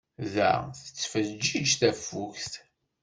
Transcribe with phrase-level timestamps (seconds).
[0.33, 0.51] Da,
[0.83, 2.53] tettfeǧǧiǧ tafukt.